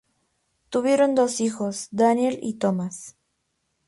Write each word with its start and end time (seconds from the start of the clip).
Tuvieron 0.69 1.13
dos 1.13 1.41
hijos, 1.41 1.87
Daniel 1.91 2.39
y 2.41 2.55
Thomas. 2.55 3.17